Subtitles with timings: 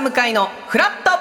[0.00, 1.19] 向かいのフラット。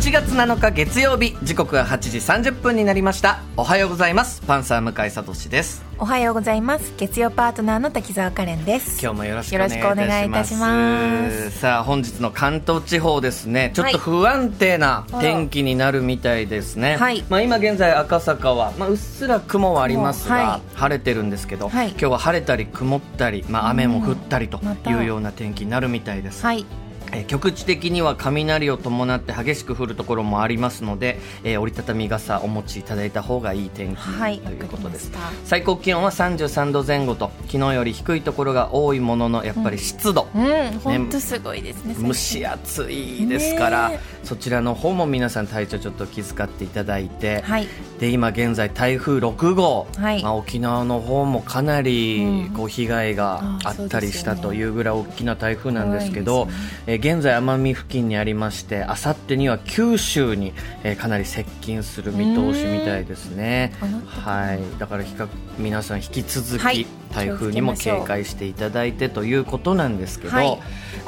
[0.00, 3.42] 8月7日月曜日時刻は8時30分になりました。
[3.58, 4.40] おはようございます。
[4.46, 5.84] パンサー向井聡です。
[5.98, 6.94] おはようございます。
[6.96, 8.98] 月曜パートナーの滝沢カレンです。
[9.02, 11.50] 今日もよろしくお願いいたします。
[11.50, 13.72] さあ本日の関東地方ですね。
[13.74, 26.64] ちょっと不安定な天気になるみたいですね、はい、まあ今現在赤坂は、まあ、うっすら雲はありますが、はい、晴れてるんですけど、はい、今日は晴れたり曇ったり、まあ、雨も降ったりというような天気になるみたいです、はい
[27.12, 35.10] え局地的には雷を伴って激しく降るところもありますので、えー、折りたたみ傘お持ちいただいた方がいい天気、はい、ということです。
[35.44, 37.30] 最高気温は33度前後と。
[37.46, 47.66] 昨日より低いところが多いもののやっぱり湿度、うん、本、当、すごいですね蒸し暑いですから、そちらの方も皆さん体調ちょっと気遣っていただいて、はい、
[47.98, 56.52] で今現在台風6号、はい、まあ、沖縄の方もかなりこう被害があったりしたというぐらい大きな台風なんですけど、ね、
[56.86, 60.52] え現在奄美付近にありましてあさってには九州に、
[60.84, 63.72] えー、かなり接近する見通しみたいですね。
[64.06, 64.60] はい。
[64.78, 65.26] だから比較
[65.58, 70.58] 皆さん引き続き、はい、台風にも警戒していただいてということなんですけど、はい、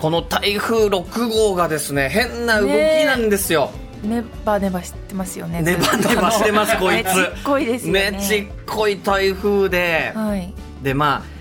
[0.00, 2.70] この台風6号がですね変な動き
[3.04, 3.70] なんですよ、
[4.02, 5.62] ネバネバしてますよね。
[5.62, 7.06] ネバネバしてます、 こいつ。
[7.06, 8.10] めちっこいですよね。
[8.12, 11.31] めちっこい台風で、はい、で、まあ、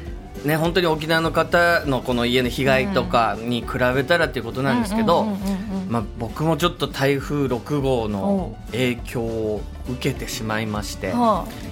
[0.45, 5.25] ね、本当に沖縄の方のこの家の被害とかに比べたらということなんですけど、
[5.87, 11.13] まあ、僕もちょっと台風6号の影響を受けてしまいまして。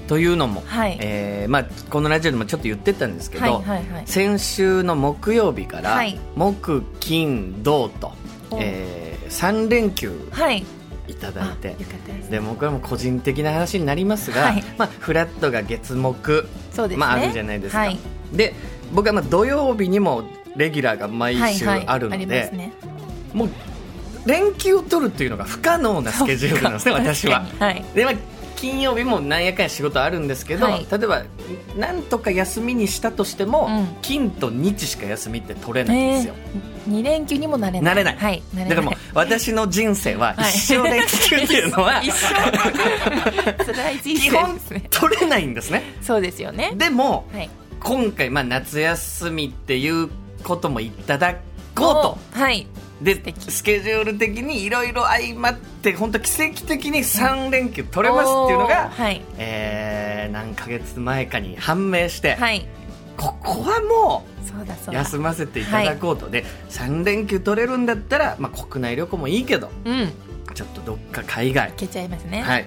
[0.08, 8.14] というのも、はい、えー、まあ、このラジオでもちょっと言ってたんですけど、はいはいはい、先週の木曜日から、はい、木金土と、
[8.58, 10.66] えー、3連休、はい。
[11.08, 11.76] いただいて
[12.30, 16.48] で僕はもう個人的な話になりますが、はい、まあ、フラットが月木、
[16.88, 17.98] ね、まあ、あるじゃないですか、はい、
[18.34, 18.54] で
[18.94, 20.24] 僕はまあ土曜日にも
[20.56, 22.74] レギュラーが毎週あるので、はいはいね、
[23.34, 23.50] もう
[24.26, 27.46] 連休を取るっていうのが不可能なスケジュールなんですね私は。
[27.60, 28.14] はい、でまあ
[28.60, 31.24] 金曜日もなんやかんや仕事あるんですけど、はい、例えば
[31.78, 36.34] なんとか休みにしたとしても、うん、金と日しか休みって取れないんですよ、
[36.88, 37.82] えー、2連休にもなれない。
[37.84, 42.10] なれない、はい、だからもう私の人生は一生連休っていうのは、 はい、
[44.04, 44.60] 基本
[44.90, 45.96] 取れないんですね。
[46.02, 46.74] そうですよね。
[46.76, 47.50] でも、はい、
[47.84, 50.10] 今回、まあ、夏休みっていう
[50.44, 51.36] こともいただ
[51.76, 52.18] こうと。
[52.32, 52.68] はい。
[53.02, 62.68] で、スケジュール的にいろいろ相まって、本当奇跡的に3連休取れますっていうのが、はい、えー、何ヶ月前かに判明して、はい、
[63.16, 64.26] ここはも
[64.90, 70.12] う休ませていただこうと、はい、で3連休取れるんだったら、まあ、国内旅行もいいけど、うん、
[70.54, 71.70] ちょっとどっか海外。
[71.72, 72.42] 行けちゃいますね。
[72.42, 72.66] はい。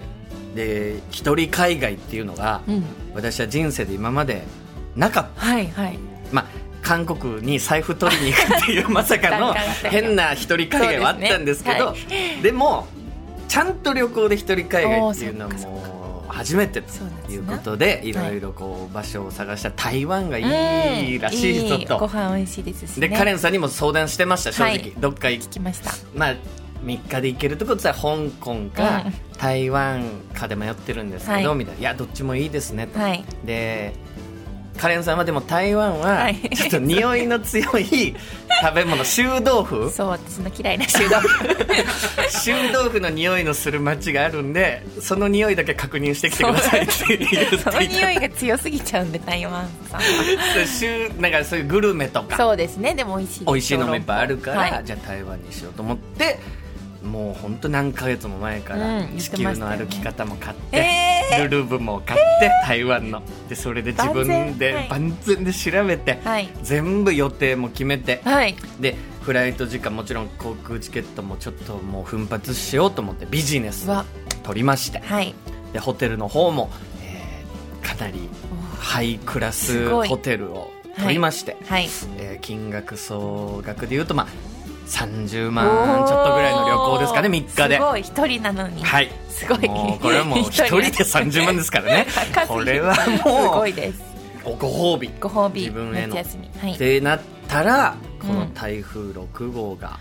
[0.55, 2.85] で一人海外っていうのが、うん、
[3.15, 4.45] 私は人生で今まで
[4.97, 5.99] なかった、はいはい。
[6.31, 6.45] まあ、
[6.83, 9.55] 韓国に財布取りに行くっていう まさかの
[9.85, 12.33] 変な一人海外はあったんですけどで、ね。
[12.35, 12.87] はい、でも
[13.49, 16.89] ちゃんと旅行で一人海外っていうのはもう初めてと
[17.31, 18.13] いうことでい。
[18.13, 25.93] ろいろこう場所を探した台湾がいいらしいぞと、ご飯美味しいですし、ね、でカレンさんにも相談してました正直、はい、どっか行きました。
[26.15, 26.35] まあ
[26.85, 29.05] 3日で行けるところは香港か
[29.39, 30.05] 台湾
[30.35, 31.81] かで迷ってるんですけど、みたいな。
[31.81, 33.95] いやどっちもいいですねと、はい、で
[34.79, 38.17] カレンさんはでも台湾はちょっと匂いの強い
[38.63, 39.05] 食べ物。
[39.05, 39.91] 臭豆腐。
[39.91, 41.55] そう私の嫌いな臭豆腐
[42.31, 47.59] 臭豆腐の匂いのする街があるんでその匂いだけ確認してきてくださいって言って。
[47.59, 50.07] その匂いが強すぎちゃうんで台湾さんは。
[51.21, 52.37] なんかそういうグルメとか。
[52.37, 52.95] そうですね。
[52.95, 56.39] でも美味しい美味しいのもいっぱいあるから、はい、じゃあ台湾にしようと思って
[57.03, 63.23] もう本当何ヶ月も前から地球の歩き方も買って、ルルブも買って、えー、台湾の。
[63.49, 73.89] でそれで自分で万全で調べて、はい、全部予定も決めて、はい、でフライト時間もちろん航空チケットもちょっともう奮発しようと思ってビジネス
[74.43, 75.35] 取りまして、はい、
[75.73, 76.71] でホテルの方も、
[77.03, 78.29] えー、かなり
[78.79, 81.85] ハイクラスホテルを取りまして、はい。
[82.19, 84.52] えー、金額総額でいうとまあ
[84.93, 87.77] 30万ちょっとぐらいの旅行ですかね3日で。
[87.77, 88.83] すごい一人なのに。
[88.83, 89.11] はい。
[89.29, 89.59] すごい。
[89.99, 90.81] これはもう 一人。
[90.81, 92.07] で30万ですからね。
[92.47, 92.95] これは
[93.25, 94.03] もうすごいです
[94.45, 95.11] ご褒美。
[95.21, 96.23] ご褒美自分への、は
[96.69, 99.99] い、ってなったらこの台風6号が、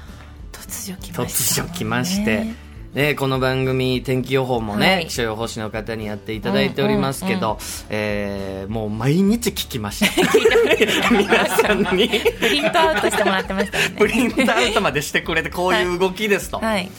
[0.51, 2.47] 突如来ました、突如来まして
[2.93, 7.59] ね、この番組天気予報もね、はい、気象予報士の方にやっていただいておりますけど、うんうんうん、
[7.89, 10.11] えー、もう毎日聞きました。
[11.09, 12.09] 皆さんに。
[12.09, 16.89] プリントアウトしてもらってましたよねプリントアウトまでしてくれてこういう動きですと、はい、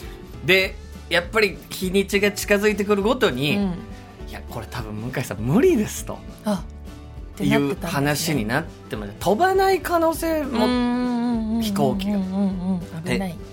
[0.43, 0.75] で
[1.09, 3.63] やっぱり日にちが近づいてくるごとに、うん、
[4.27, 6.17] いやこれ多分向井さん無理ですと。
[7.41, 12.19] いう話になってまで飛ばない可能性も飛行機が。
[13.03, 13.35] 危ない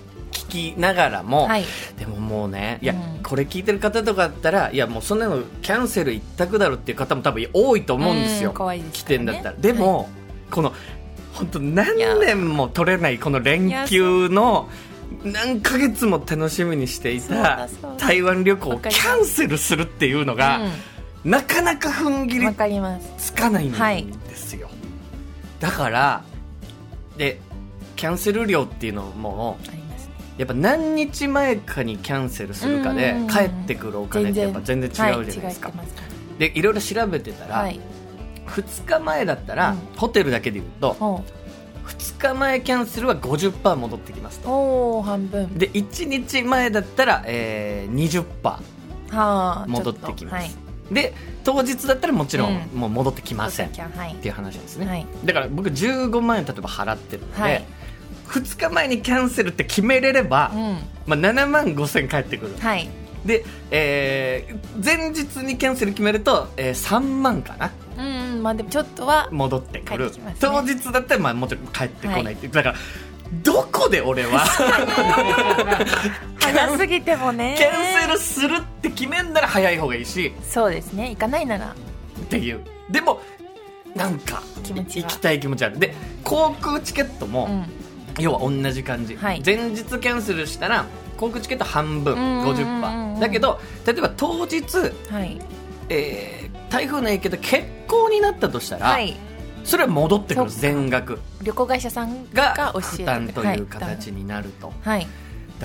[0.51, 1.65] きながらも、はい、
[1.97, 9.55] でももうねいや、うん、これ聞いてる方とかだったらいやもうそんなのキャンセル一択だろっていう方も多分多いと思うんですよ、うん、起点だったら。
[9.57, 10.07] でも、はい、
[10.51, 10.73] この
[11.33, 14.69] 本当何年も取れないこの連休の
[15.23, 17.67] 何ヶ月も楽しみにしていた
[17.97, 20.61] 台湾旅行をキャンセルするっていうのが、
[21.23, 22.47] うん、なかなか踏ん切り
[23.17, 24.75] つかないんですよ、はい、
[25.59, 26.23] だから
[27.17, 27.39] で
[27.95, 29.57] キャンセル料っていうのも
[30.41, 34.89] やっぱ何日前かにキャンセルするかで帰ってくるお金ってやっぱ全然。
[34.89, 37.79] 違うじゃないですか、はい、でいろいろ調べてたら、はい、
[38.47, 41.23] 2日前だったら、ホテルだけでいうと、
[41.85, 45.55] 2日前キャンセルは50%戻ってきますとお半分。
[45.59, 48.25] で1日前だったら、えー、
[49.13, 50.51] 20%戻ってきます、はい、
[50.91, 51.13] で
[51.43, 53.69] 当日だったらもちろんもう戻ってきません、う。
[53.69, 53.75] ん、っ
[54.15, 57.63] ていう話ですね、はい、だから僕15万円例えば払ってるので、はい
[58.31, 60.59] 2日前にキャンセルって決めれれば、うん、
[61.05, 62.89] まあ、7万5千返ってくる、はい、
[63.25, 67.71] で、えー、前日にキャンセル決めると、えー、3万かな。
[67.97, 72.47] うんまあでもちょっとは戻ってくる、ね、当日だったらまあもちろん帰ってこないって。
[72.47, 72.75] いう、はい、だから
[73.43, 74.39] どこで俺は
[76.39, 77.55] 早すぎてもね。
[77.57, 80.33] キャンセルするって決めんなら早い方がいいし。
[80.47, 81.09] そうですね。
[81.09, 81.67] 行かないなら。
[81.67, 81.69] っ
[82.25, 82.61] ていう。
[82.89, 83.21] でも
[83.95, 84.41] なんか
[84.73, 85.77] 行きたい気持ちある。
[85.77, 85.93] で
[86.23, 87.80] 航空チケットも、うん
[88.19, 90.85] 要は同じ感じ、はい、前日キャンセルしたら
[91.17, 94.63] 航空チケット半分50%だけど例えば当日、
[95.09, 95.39] はい、
[95.89, 99.15] えー、台風の影響で欠航になったとしたら、はい、
[99.63, 101.19] それは戻ってくる全額。
[101.43, 105.07] 旅行会社さんが負担という形になると、はい、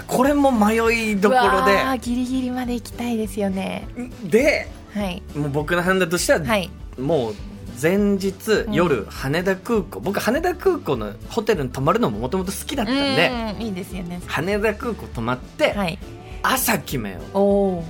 [0.06, 1.78] これも迷いどころで。
[2.00, 3.86] ギリギリまで行きたいですよね。
[4.24, 7.34] で、はい、もう僕の判断としては、はい、もう
[7.80, 10.00] 前日、夜、羽田空港。
[10.00, 14.20] 僕羽田空港のホテルに泊まるのももともと好きだったんで、いいですよね。
[14.26, 15.98] 羽田空港泊まって、はい、
[16.42, 17.38] 朝決めよう。
[17.38, 17.84] お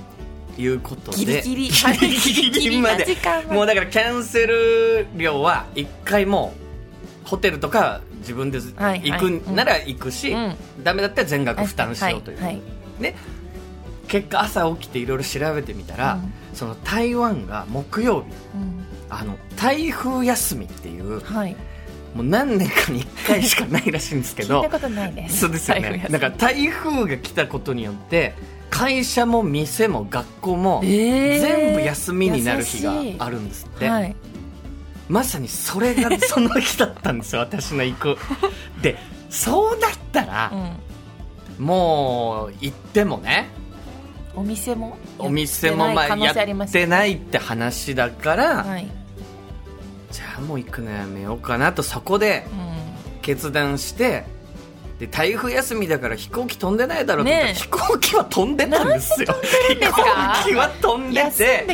[0.57, 1.17] いうことで。
[1.17, 1.69] ギリギリ。
[2.19, 3.05] ギリギリまで。
[3.49, 6.53] もうだからキャンセル料は一回も
[7.23, 12.61] ホテルとか自分で行くなら行くし、はいはいうん、ダメだったら全額負担しようという、はいはい、
[12.99, 13.15] ね
[14.07, 18.87] 結果朝起きていろいろ調べてみたら、うん、その台湾が木曜日、うん。
[19.09, 19.37] あの
[19.67, 21.55] 台風休みっていう、はい、
[22.15, 26.07] もう何年かに1回しかないらしいんですけど聞いたことないですそうですよね。
[26.09, 28.33] なんか台風が来たことによって
[28.69, 34.15] 会社も店も学校も全部休みになる日があるんですって、はい、
[35.09, 38.17] まさにそれが その日だったんですよ私の行く。
[38.81, 38.95] で
[39.29, 40.51] そうだったら、
[41.59, 43.49] うん、もう行ってもね
[44.33, 48.87] お店もお店もまあやってないって話だから、はい、
[50.17, 52.47] じゃあもう行くのやめようかなとそこで
[53.21, 54.25] 決断して、
[54.97, 59.27] で台風休みだから飛行機飛んでないだろうって、ね、飛行機は飛んでたんですよ。
[59.27, 61.67] 飛行機は飛んでて。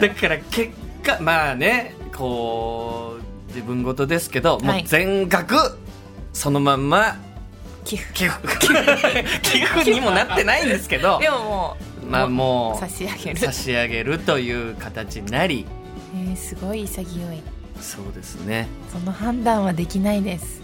[0.00, 0.70] だから結
[1.02, 5.56] 果まあねこう自分事ですけど、もう全額
[6.32, 7.16] そのまんま
[7.84, 8.12] 寄付。
[8.12, 8.46] 寄付。
[9.42, 13.38] 寄付にもなってないんですけどでももうまあもう差し上げる。
[13.40, 15.66] 差し上げるという形になり、
[16.14, 17.42] えー、すごい潔い
[17.82, 18.68] そうですね。
[18.92, 20.62] その判断はできないです。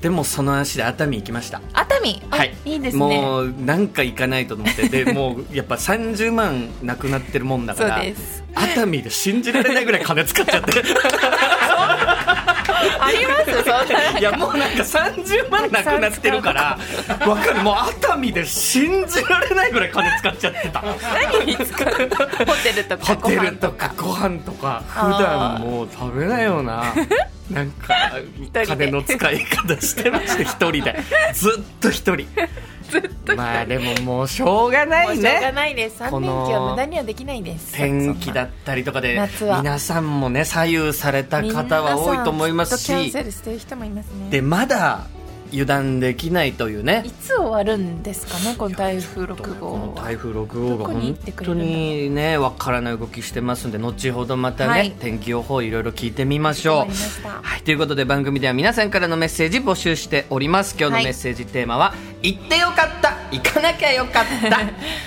[0.00, 1.62] でもその足で熱海行きました。
[1.72, 2.22] 熱海？
[2.30, 2.54] はい。
[2.64, 3.00] いいですね。
[3.00, 4.88] もうなんか行かないと思って。
[4.88, 8.02] で もうやっぱ30万なくなってるもんだから
[8.54, 10.82] 熱海で信じられないぐらい金使っちゃって
[13.00, 16.78] ありますそんないやもうなんか30万なくなってるから
[17.26, 17.62] わかる。
[17.62, 20.82] もう熱海で信じられないぐらい金使っちゃってた。
[20.82, 21.86] 何に使う？
[22.46, 24.82] ホテルとかホテルとかご飯とか。
[24.88, 26.94] 普段もう食べないような
[27.50, 27.94] なんか
[28.66, 30.96] 金の使い方してまして一人で。
[31.32, 32.26] ずっと一人
[32.90, 35.30] ずっとまあでももうしょうがないね。
[35.30, 37.74] しょうがないです3連休は無駄にはできないです。
[37.74, 44.30] 天気だったりとかで皆さんもね左右された方は多いと思いますしキャンセルしてる人もいますね。
[44.30, 45.06] でまだ
[45.52, 47.02] 油断できないというね。
[47.06, 57.26] いつ終わるんですかねこの台風6号台風6号が本当にね分からない動きしてますんで後ほどまたね、はい、天気予報いろいろ聞いてみましょう。
[57.42, 60.76] はいということで番組では皆さんからのメッセージ募集しております。
[60.78, 64.60] 今日のメッセージテーマは、はい、行ってよかった行かなきゃよかった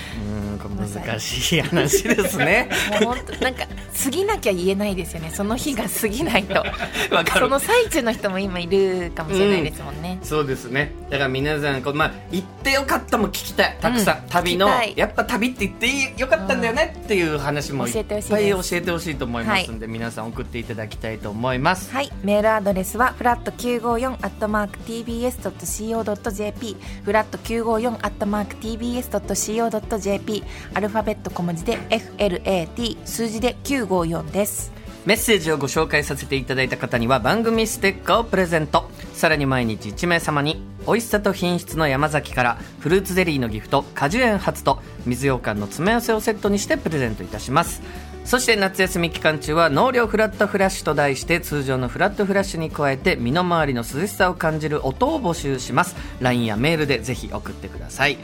[0.98, 2.68] 難しい話ですね。
[3.02, 3.66] もう本当なんか
[4.02, 5.30] 過ぎなきゃ言えないですよね。
[5.32, 6.54] その日が過ぎないと。
[7.14, 7.40] わかる。
[7.40, 10.92] その最中の人も今いるかもしれないですもんね、そうですね。
[11.10, 13.76] だから皆さんこう、まあ、行ってよかったも聞きたい。
[13.80, 14.28] たくさん、うん。
[14.28, 21.92] 旅のやっぱ旅って言ってよかったんだよねっていう話もいっぱい教えてほしいと思いますんで、皆さん送っていただきたいと思います。
[21.92, 30.44] はい、メールアドレスはフラット954アットマーク tbs.co.jp フラット954アットマーク tbs.co.jp
[30.74, 34.72] アルファベット小文字で FLAT 数字で954です。
[35.06, 38.90] メッセージをご紹介させていただいた方には番組ステッカーをプレゼント。
[39.14, 47.82] さらに毎日1名様に美味しさと品質の山崎からフルーツゼリーのギフト果樹園初と水羊羹の詰め合わせをセットにしてプレゼントいたします。
[48.24, 55.96] そして夏休み期間中は納涼フラットフラッシュと題して通常のフラットフラッシュに加えて身の回りの涼しさを感じる音を募集します。
[56.20, 58.18] LINE やメールでぜひ送ってください。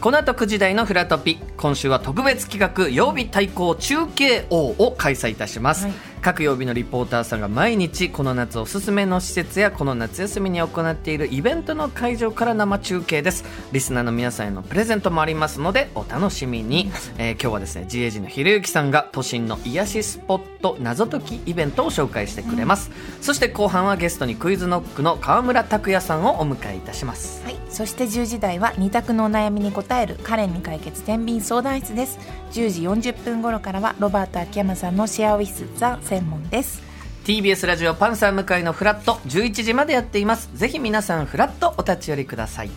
[0.00, 1.40] この後9時台のフラトピ。
[1.56, 5.94] 今週は特別企画曜日対抗中継王を開催いたします、はい。
[6.22, 13.44] 各曜日のリポーターさんが毎日この夏おすすめの施設やこの夏休みに行っているイベントの会場から生中継です。
[13.72, 27.42] リスナーの皆さんへのプレゼントもありますのでお楽しみに、えー今日はですね GAG のひろゆきさんが都心の癒しスポット謎解きイベントを紹介してくれます、そして後半はゲストにクイズノックの川村拓也さんをお迎えいたします。
[27.44, 32.18] はい、そして10時台は二択のお悩みに答えるカレンに解決天秤相談室です。
[32.52, 36.82] 10時40分頃からはロバート秋山さんのシェアオフィスザ専門です。
[37.24, 40.48] TBS ラジオパンサー向井のフラット11時までやっています。
[40.54, 42.70] ぜひ皆さんフラットお立ち寄りください